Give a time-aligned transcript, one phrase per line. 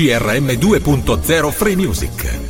[0.00, 2.40] CRM 2.0 Free Music.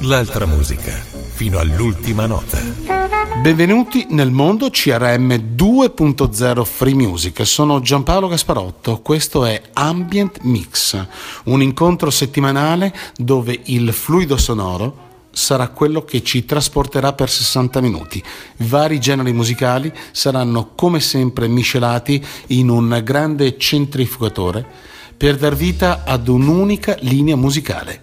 [0.00, 2.58] L'altra musica fino all'ultima nota.
[3.40, 7.46] Benvenuti nel mondo CRM 2.0 Free Music.
[7.46, 9.02] Sono Giampaolo Gasparotto.
[9.02, 11.00] Questo è Ambient Mix,
[11.44, 18.20] un incontro settimanale dove il fluido sonoro sarà quello che ci trasporterà per 60 minuti.
[18.56, 26.28] Vari generi musicali saranno come sempre miscelati in un grande centrifugatore per dar vita ad
[26.28, 28.00] un'unica linea musicale.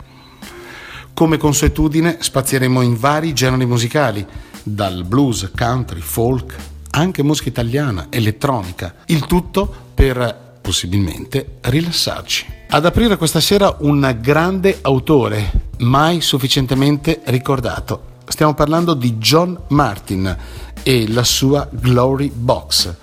[1.13, 4.26] Come consuetudine spazieremo in vari generi musicali,
[4.63, 6.55] dal blues, country, folk,
[6.91, 12.45] anche musica italiana, elettronica, il tutto per possibilmente rilassarci.
[12.70, 18.11] Ad aprire questa sera un grande autore, mai sufficientemente ricordato.
[18.25, 20.36] Stiamo parlando di John Martin
[20.81, 22.95] e la sua Glory Box.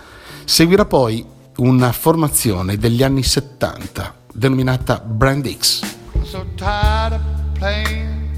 [0.45, 1.25] Seguirà poi
[1.61, 5.83] una formazione degli anni 70 denominata Brand X.
[6.23, 7.21] So tired of
[7.59, 8.31] playing,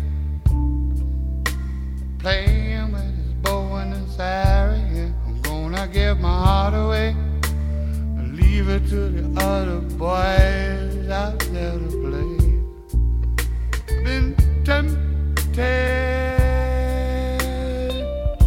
[2.19, 4.75] playing with his bow and his arrow.
[4.75, 7.15] I'm gonna give my heart away.
[8.33, 12.39] leave it to the other boys out there to play.
[14.03, 15.47] Been tempted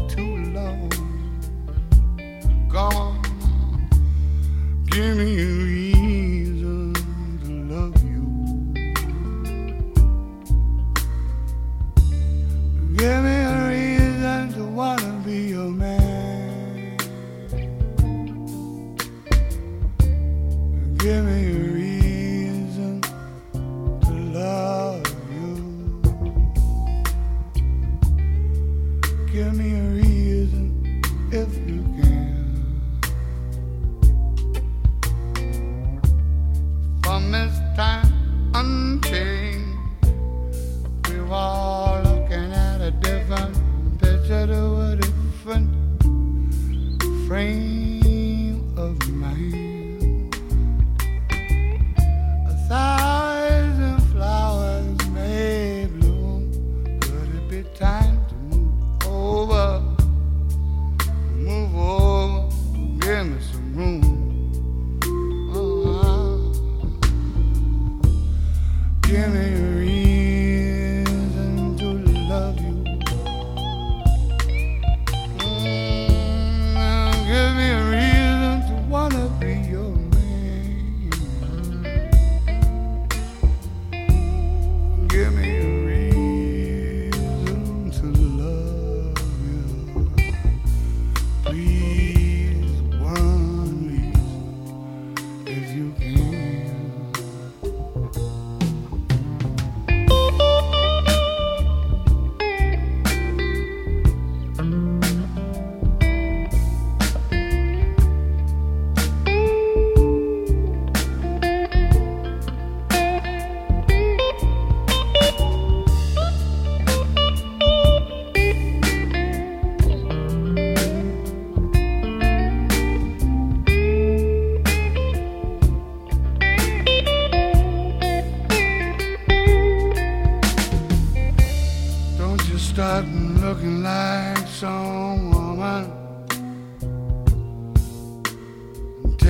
[0.10, 0.89] too long.
[2.67, 3.14] Gone.
[4.96, 8.24] Give me a reason to love you.
[12.96, 16.98] Give me a reason to wanna be your man.
[20.98, 21.55] Give me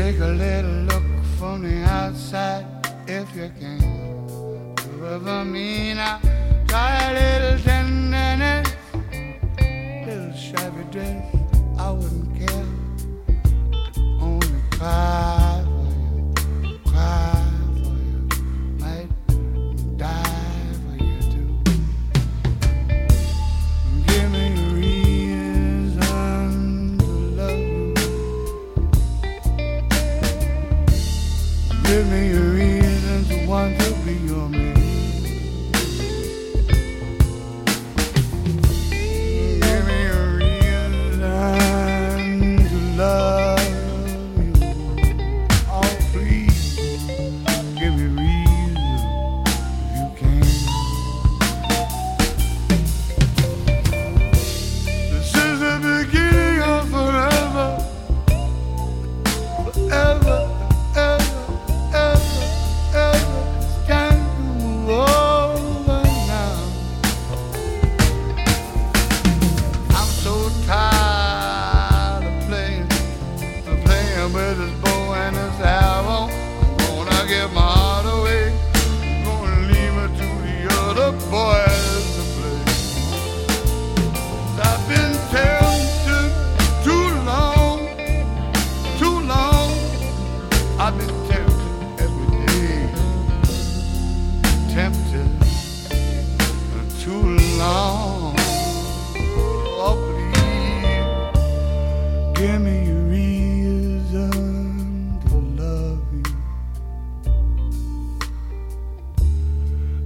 [0.06, 1.04] Take a little look
[1.40, 2.64] from the outside
[3.08, 4.76] if you can.
[5.00, 6.22] Whoever me now,
[6.68, 8.70] try a little tenderness,
[10.06, 11.36] little shabby dress.
[11.80, 12.68] I wouldn't care.
[14.22, 15.45] Only cry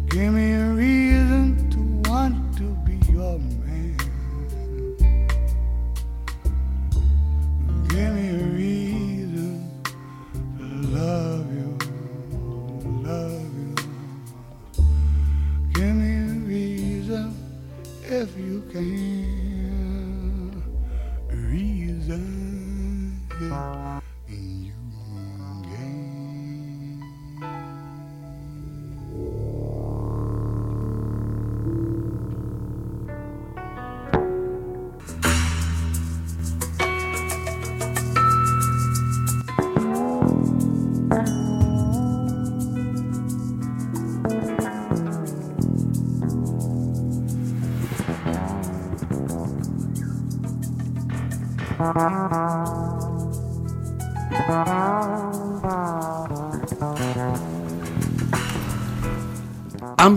[0.10, 3.69] Give me a reason to want to be your man.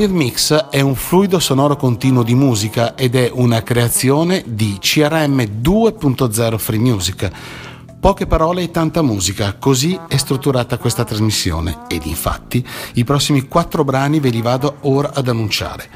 [0.03, 5.43] Ambient Mix è un fluido sonoro continuo di musica ed è una creazione di CRM
[5.63, 7.31] 2.0 Free Music.
[8.01, 13.85] Poche parole e tanta musica, così è strutturata questa trasmissione ed infatti i prossimi quattro
[13.85, 15.89] brani ve li vado ora ad annunciare.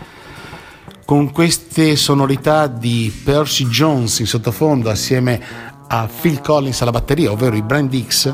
[1.04, 5.42] Con queste sonorità di Percy Jones in sottofondo assieme
[5.88, 8.32] a Phil Collins alla batteria, ovvero i Brand X,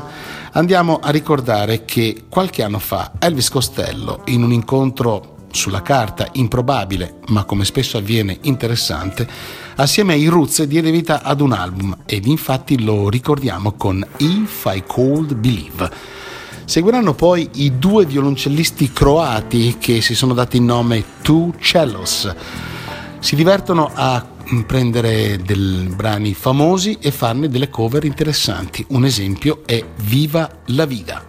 [0.51, 7.19] andiamo a ricordare che qualche anno fa Elvis Costello, in un incontro sulla carta improbabile,
[7.27, 9.27] ma come spesso avviene interessante,
[9.75, 14.83] assieme ai Roots diede vita ad un album ed infatti lo ricordiamo con If I
[14.85, 15.91] Cold Believe.
[16.65, 22.33] Seguiranno poi i due violoncellisti croati che si sono dati il nome Two Cellos.
[23.19, 24.25] Si divertono a
[24.65, 28.85] prendere dei brani famosi e farne delle cover interessanti.
[28.89, 31.25] Un esempio è Viva la Vida.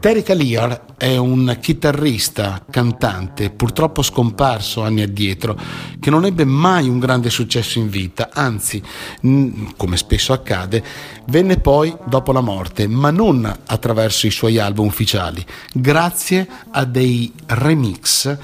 [0.00, 5.54] Terry Callier è un chitarrista, cantante, purtroppo scomparso anni addietro,
[6.00, 8.82] che non ebbe mai un grande successo in vita, anzi,
[9.76, 10.82] come spesso accade,
[11.26, 17.30] venne poi dopo la morte, ma non attraverso i suoi album ufficiali, grazie a dei
[17.48, 18.38] remix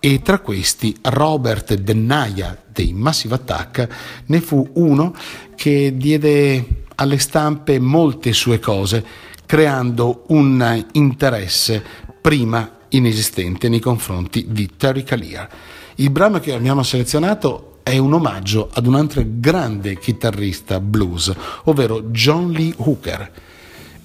[0.00, 3.88] e tra questi Robert Dennaia dei Massive Attack
[4.24, 5.14] ne fu uno
[5.54, 9.04] che diede alle stampe molte sue cose
[9.46, 15.48] creando un interesse prima inesistente nei confronti di Terry Callier.
[15.94, 21.32] Il brano che abbiamo selezionato è un omaggio ad un altro grande chitarrista blues,
[21.66, 23.30] ovvero John Lee Hooker.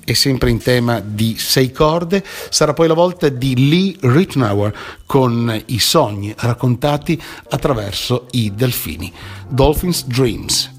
[0.06, 4.71] E sempre in tema di sei corde, sarà poi la volta di Lee Ritenour
[5.07, 7.19] con i sogni raccontati
[7.50, 9.12] attraverso i delfini.
[9.50, 10.71] Dolphins Dreams.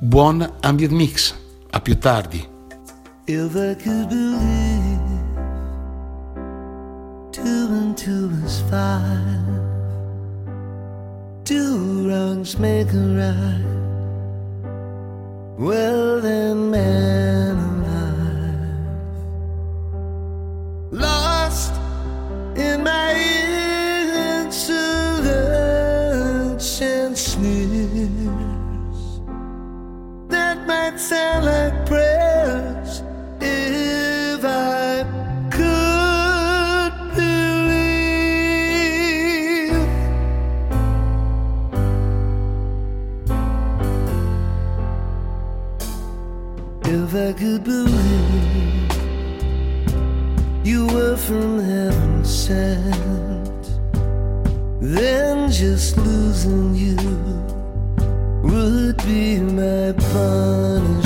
[0.00, 1.34] Buon ambient mix,
[1.68, 2.38] a più tardi.
[3.26, 5.07] If I could believe
[7.44, 9.46] two and two is five,
[11.44, 13.64] two wrongs make a right.
[15.56, 18.72] Well, then, man alive,
[20.90, 21.74] lost
[22.56, 23.12] in my
[24.42, 25.22] insolence
[26.82, 28.98] and sneers
[30.28, 33.02] that might sound like prayers.
[46.90, 48.92] If I could believe
[50.64, 53.64] you were from heaven sent,
[54.80, 56.96] then just losing you
[58.42, 60.97] would be my punishment.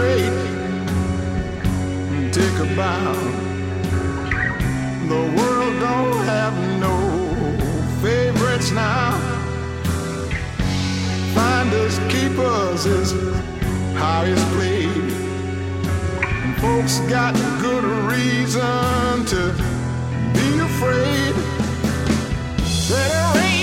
[0.00, 0.32] straight
[2.14, 3.12] and take a bow.
[5.12, 6.54] The world don't have
[6.86, 6.96] no
[8.00, 9.10] favorites now.
[11.34, 13.10] Finders keepers is
[14.00, 15.12] how it's played.
[16.44, 19.42] And folks got good reason to
[20.36, 21.34] be afraid.
[22.88, 23.59] There ain't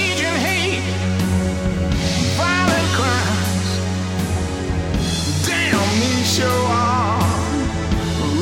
[6.38, 7.20] show on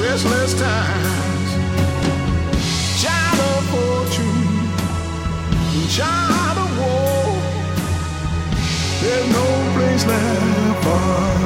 [0.01, 1.51] restless times.
[3.01, 4.67] Child of fortune,
[5.87, 7.25] child of war.
[9.01, 11.44] There's no place left for.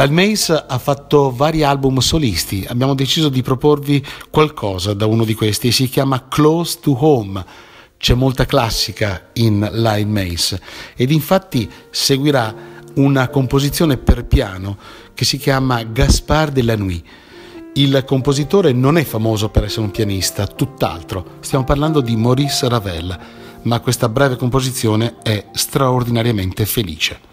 [0.00, 5.34] L'Al Mace ha fatto vari album solisti, abbiamo deciso di proporvi qualcosa da uno di
[5.34, 7.44] questi, si chiama Close to Home.
[7.98, 10.58] C'è molta classica in Lyle Mace
[10.96, 12.54] ed infatti seguirà
[12.94, 14.78] una composizione per piano
[15.12, 17.04] che si chiama Gaspard de la Nuit.
[17.74, 23.18] Il compositore non è famoso per essere un pianista, tutt'altro, stiamo parlando di Maurice Ravel,
[23.64, 27.28] ma questa breve composizione è straordinariamente felice.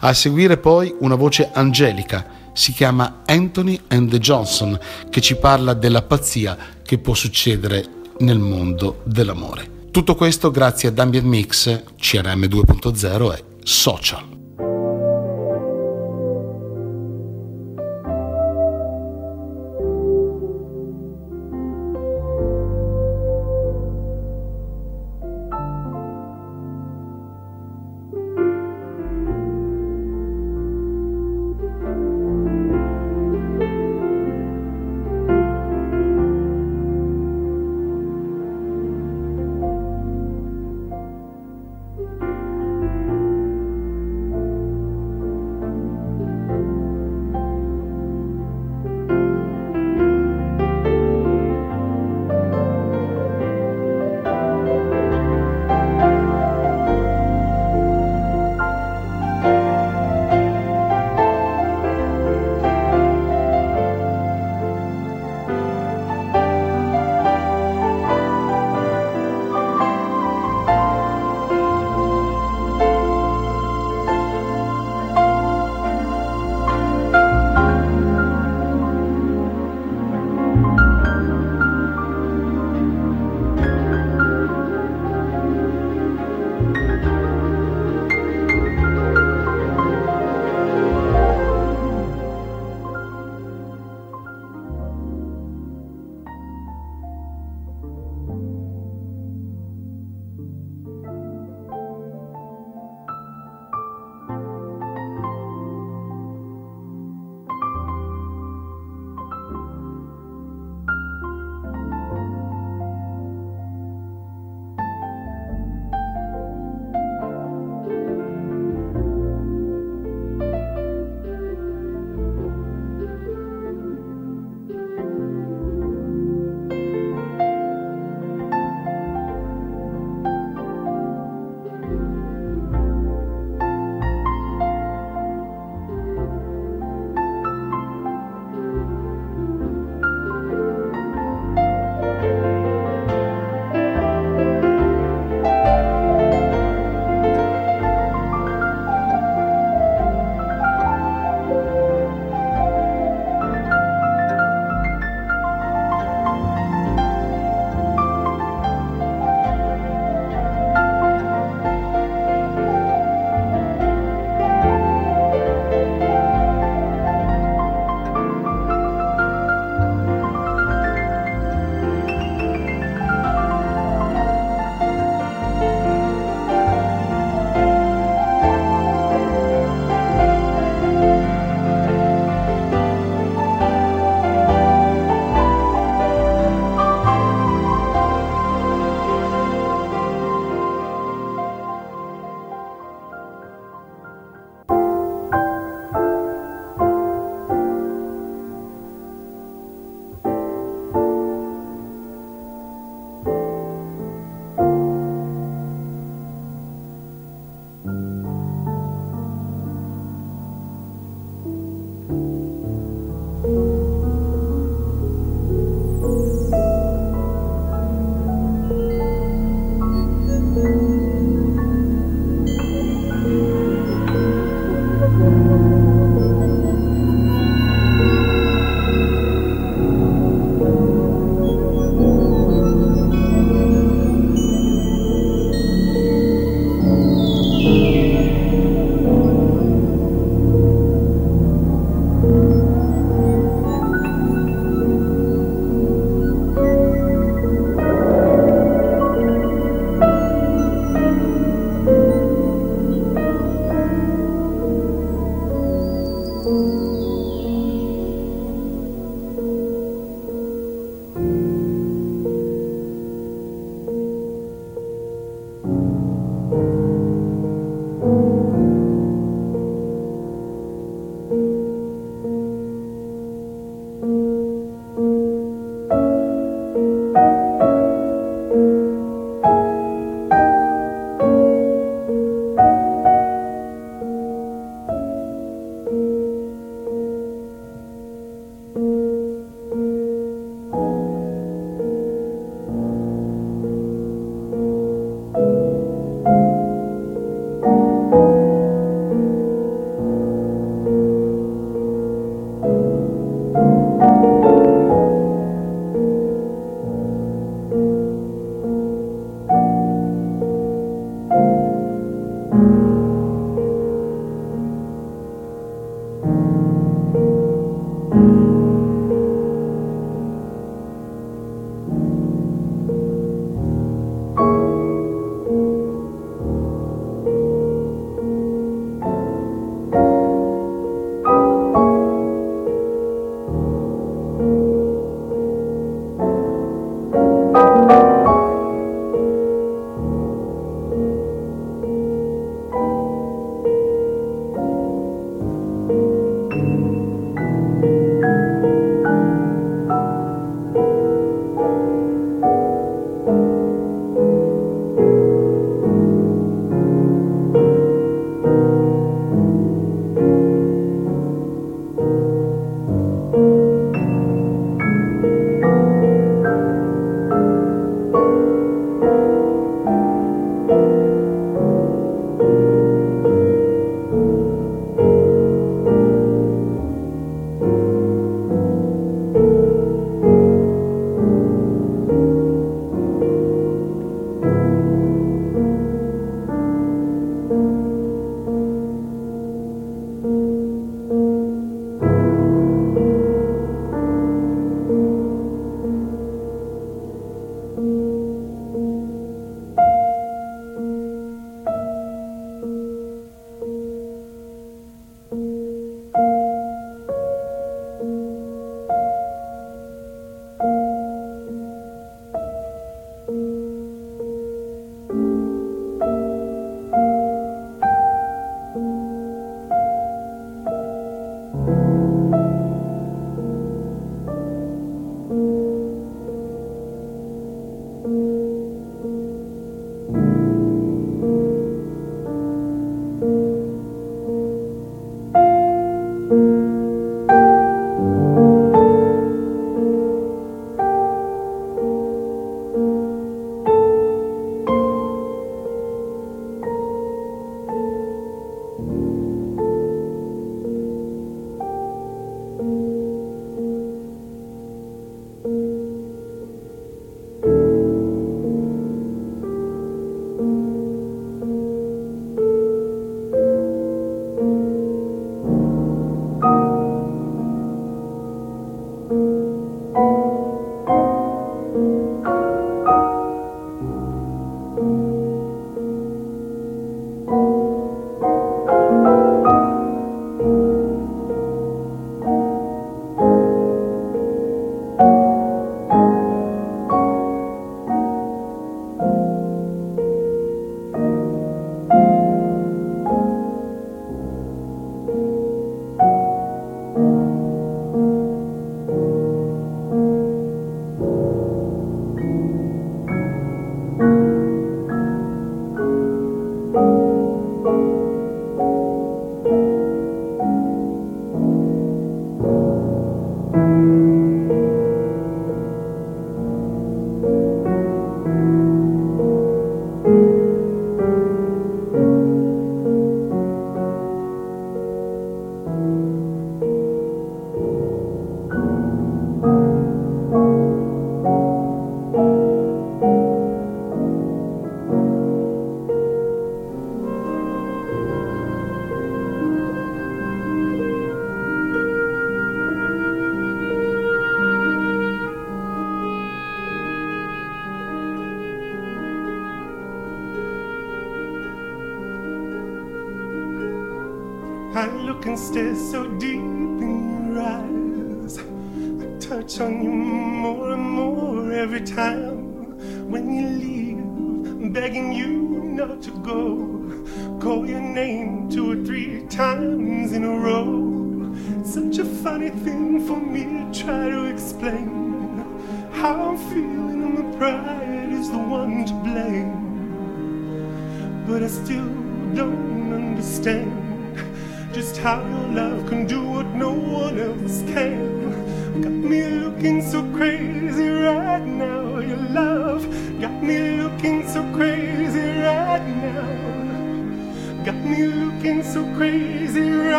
[0.00, 4.78] A seguire poi una voce angelica, si chiama Anthony and the Johnson,
[5.10, 7.84] che ci parla della pazzia che può succedere
[8.18, 9.74] nel mondo dell'amore.
[9.90, 14.35] Tutto questo grazie ad Ambient Mix, CRM 2.0 e Social.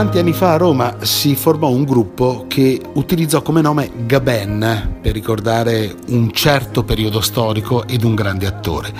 [0.00, 5.12] Tanti anni fa a Roma si formò un gruppo che utilizzò come nome Gaben per
[5.12, 8.94] ricordare un certo periodo storico ed un grande attore.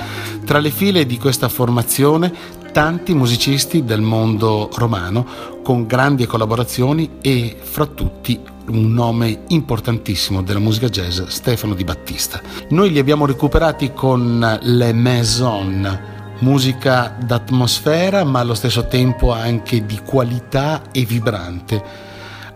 [0.45, 2.31] Tra le file di questa formazione
[2.71, 5.27] tanti musicisti del mondo romano
[5.63, 8.39] con grandi collaborazioni e fra tutti
[8.69, 12.43] un nome importantissimo della musica jazz, Stefano Di Battista.
[12.69, 16.10] Noi li abbiamo recuperati con Le Maison,
[16.41, 22.09] musica d'atmosfera ma allo stesso tempo anche di qualità e vibrante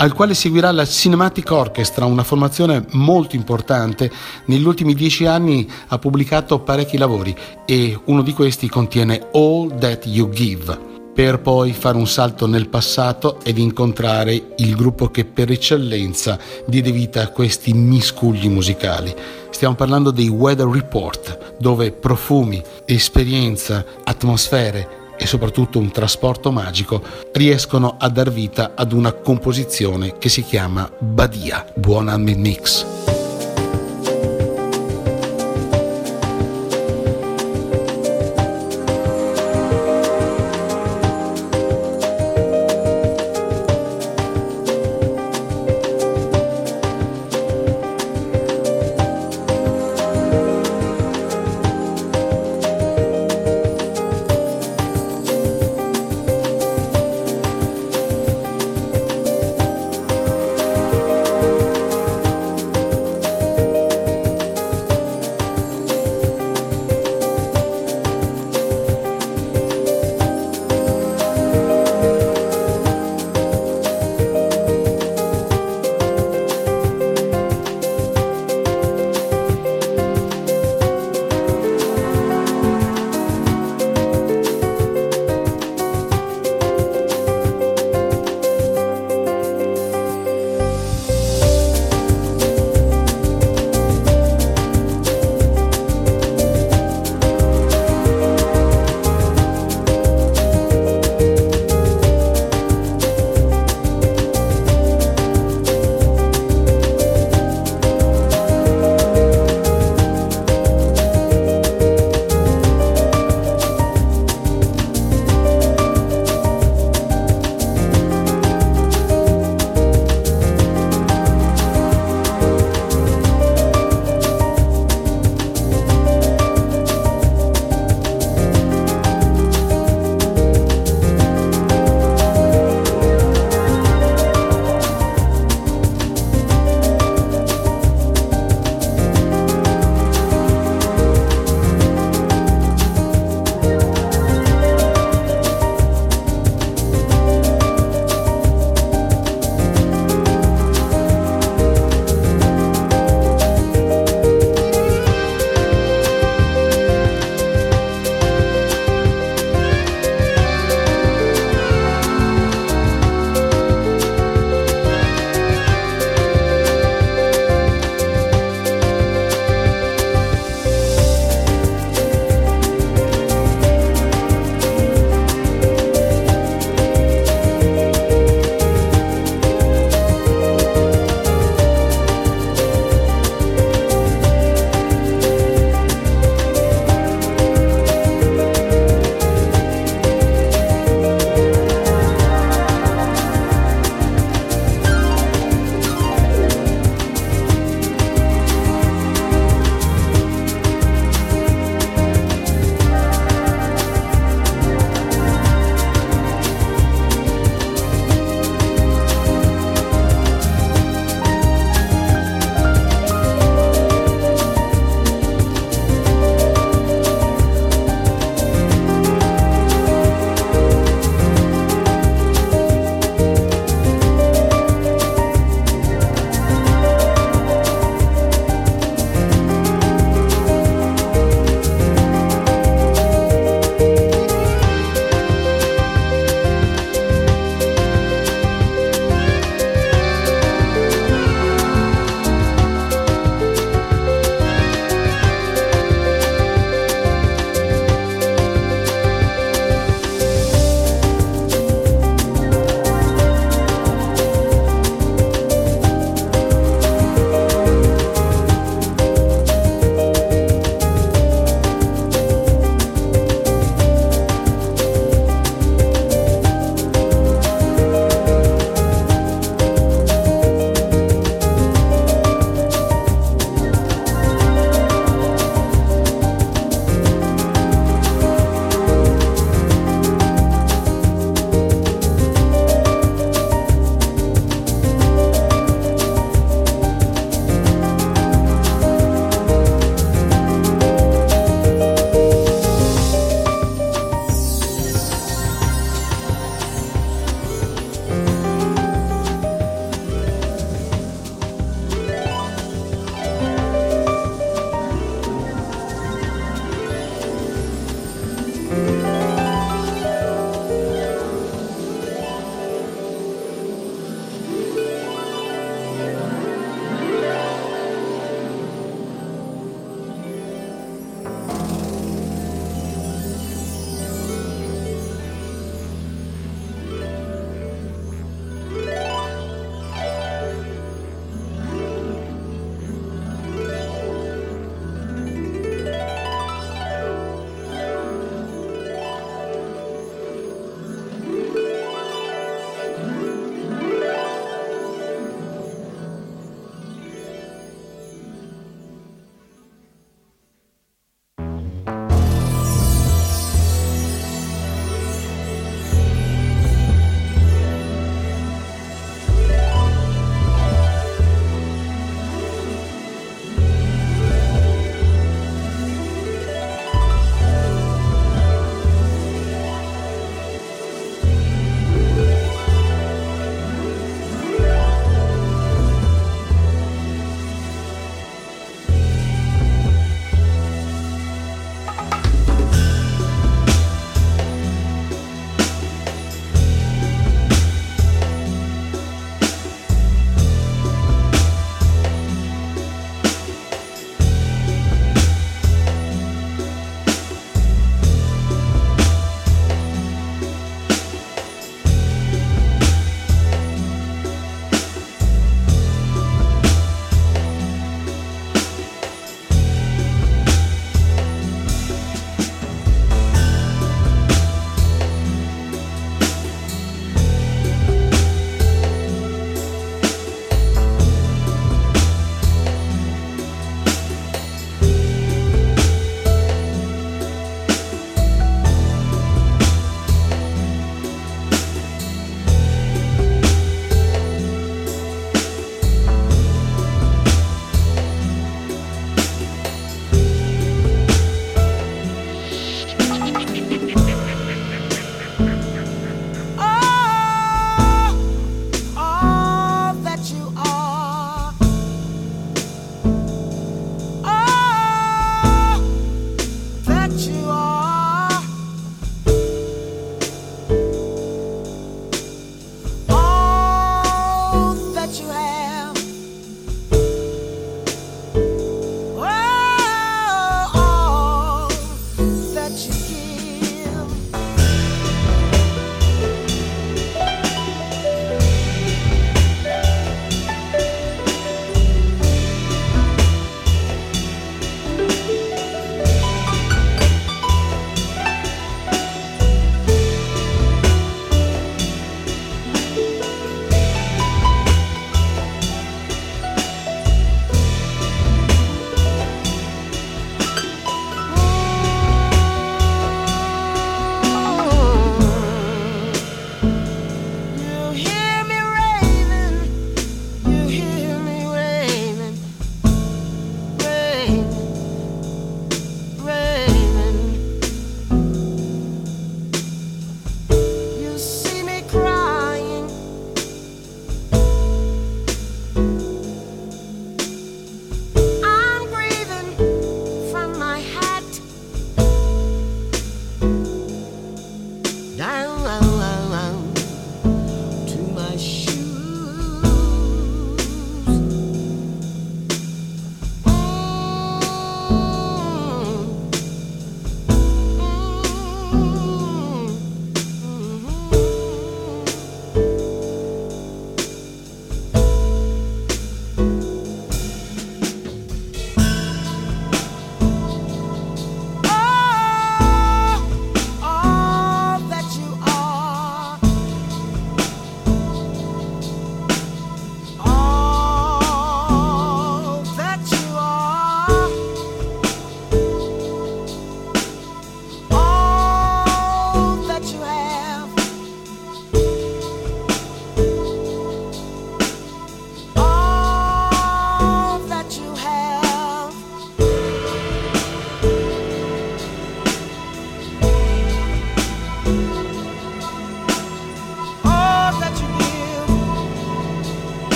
[0.00, 4.08] al quale seguirà la Cinematic Orchestra, una formazione molto importante.
[4.44, 10.06] Negli ultimi dieci anni ha pubblicato parecchi lavori e uno di questi contiene All That
[10.06, 15.50] You Give, per poi fare un salto nel passato ed incontrare il gruppo che per
[15.50, 19.12] eccellenza diede vita a questi miscugli musicali.
[19.50, 27.02] Stiamo parlando dei Weather Report, dove profumi, esperienza, atmosfere e soprattutto un trasporto magico
[27.32, 31.66] riescono a dar vita ad una composizione che si chiama Badia.
[31.74, 32.97] Buon Ambient Mix.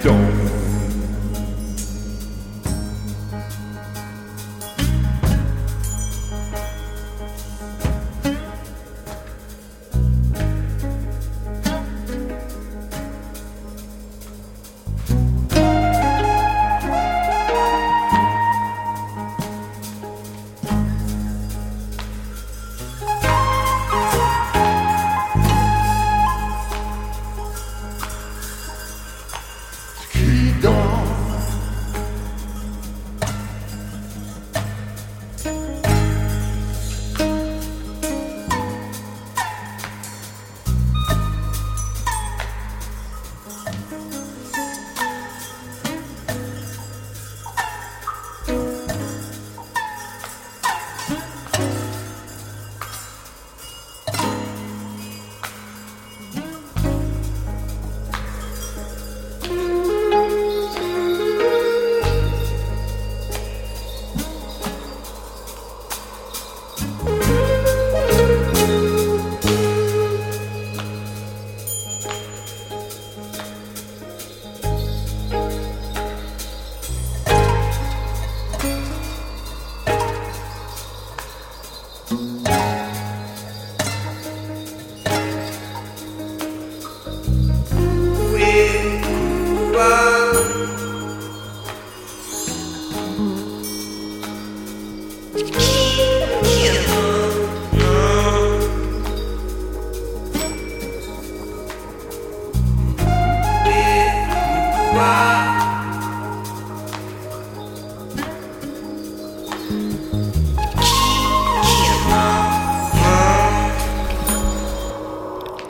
[0.00, 0.37] Don't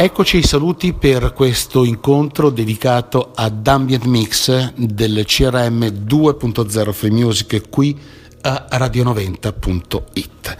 [0.00, 7.68] Eccoci ai saluti per questo incontro dedicato ad Ambient Mix del CRM 2.0 Free Music
[7.68, 7.98] qui
[8.42, 10.56] a radionoventa.it.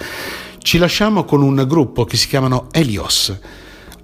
[0.59, 3.39] Ci lasciamo con un gruppo che si chiamano Helios.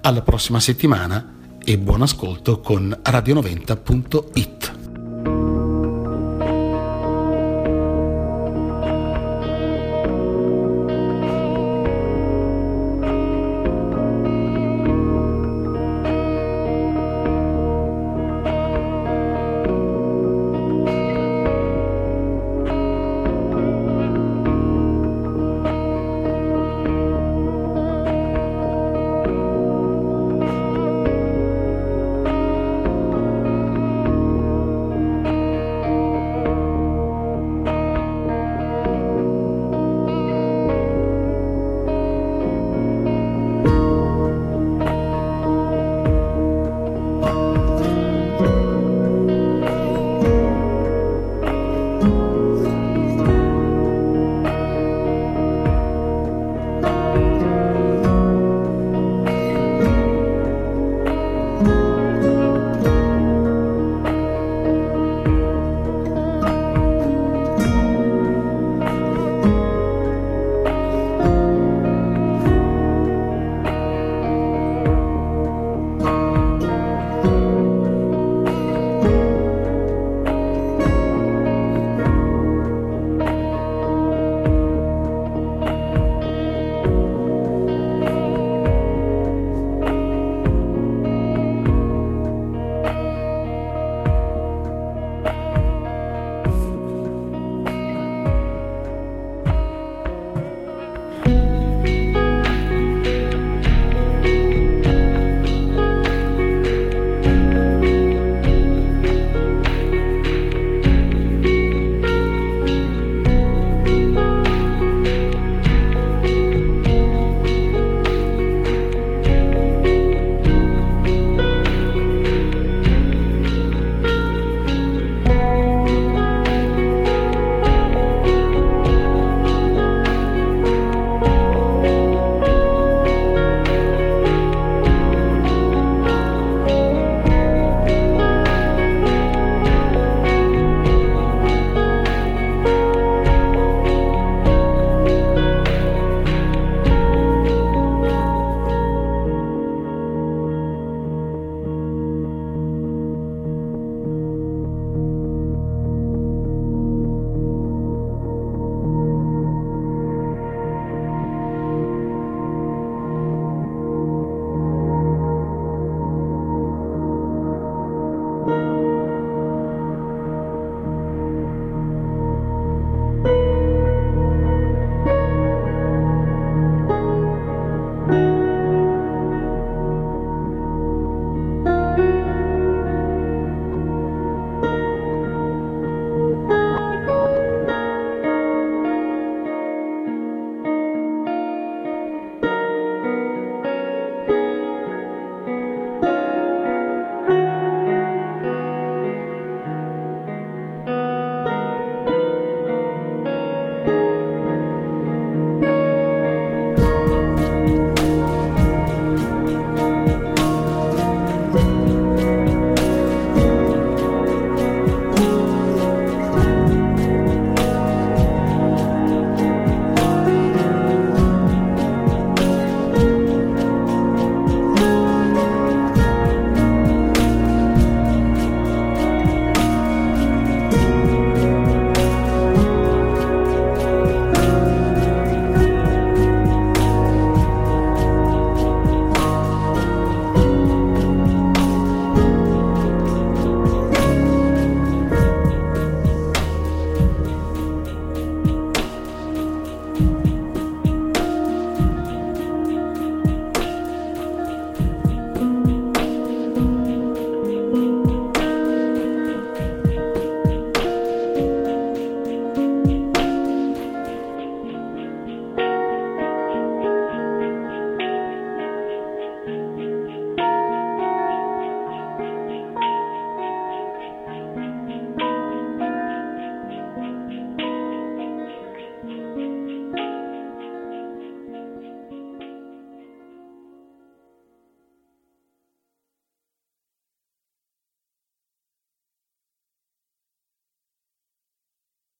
[0.00, 1.34] Alla prossima settimana
[1.64, 4.85] e buon ascolto con radionoventa.it.